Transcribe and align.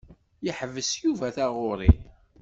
Yeḥbes 0.45 0.89
Yuba 1.03 1.27
taɣuri. 1.35 1.91